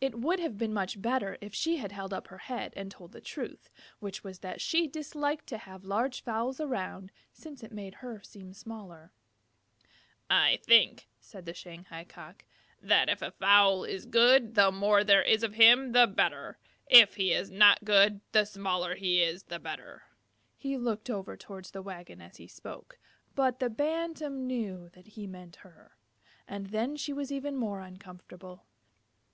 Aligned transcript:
It 0.00 0.18
would 0.18 0.40
have 0.40 0.58
been 0.58 0.74
much 0.74 1.00
better 1.00 1.38
if 1.40 1.54
she 1.54 1.76
had 1.76 1.92
held 1.92 2.12
up 2.12 2.26
her 2.26 2.38
head 2.38 2.72
and 2.74 2.90
told 2.90 3.12
the 3.12 3.20
truth, 3.20 3.70
which 4.00 4.24
was 4.24 4.40
that 4.40 4.60
she 4.60 4.88
disliked 4.88 5.46
to 5.46 5.58
have 5.58 5.84
large 5.84 6.24
fowls 6.24 6.60
around, 6.60 7.12
since 7.32 7.62
it 7.62 7.70
made 7.70 7.94
her 8.02 8.20
seem 8.24 8.52
smaller. 8.52 9.12
"I 10.28 10.58
think," 10.66 11.06
said 11.20 11.46
the 11.46 11.54
Shanghai 11.54 12.02
Cock, 12.02 12.44
"that 12.82 13.08
if 13.08 13.22
a 13.22 13.30
fowl 13.30 13.84
is 13.84 14.04
good, 14.04 14.56
the 14.56 14.72
more 14.72 15.04
there 15.04 15.22
is 15.22 15.44
of 15.44 15.54
him 15.54 15.92
the 15.92 16.08
better. 16.08 16.58
If 16.90 17.14
he 17.14 17.32
is 17.32 17.48
not 17.48 17.84
good, 17.84 18.20
the 18.32 18.44
smaller 18.46 18.96
he 18.96 19.22
is 19.22 19.44
the 19.44 19.60
better." 19.60 20.02
He 20.56 20.76
looked 20.76 21.08
over 21.08 21.36
towards 21.36 21.70
the 21.70 21.82
wagon 21.82 22.20
as 22.20 22.38
he 22.38 22.48
spoke, 22.48 22.98
but 23.36 23.60
the 23.60 23.70
Bantam 23.70 24.48
knew 24.48 24.88
that 24.88 25.06
he 25.06 25.28
meant 25.28 25.54
her, 25.62 25.96
and 26.48 26.66
then 26.70 26.96
she 26.96 27.12
was 27.12 27.30
even 27.30 27.54
more 27.56 27.78
uncomfortable. 27.78 28.64